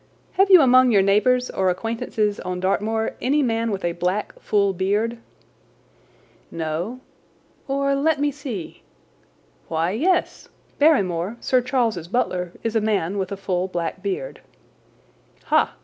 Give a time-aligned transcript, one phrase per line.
[0.31, 4.73] Have you among your neighbours or acquaintances on Dartmoor any man with a black, full
[4.73, 5.19] beard?"
[6.49, 10.49] "No—or, let me see—why, yes.
[10.79, 14.41] Barrymore, Sir Charles's butler, is a man with a full, black beard."
[15.43, 15.75] "Ha!